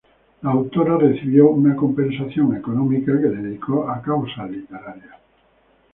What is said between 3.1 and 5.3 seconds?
que dedicó a causas literarias.